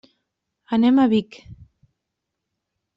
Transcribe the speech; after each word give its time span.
Anem 0.77 0.97
a 0.97 1.05
Vic. 1.13 1.39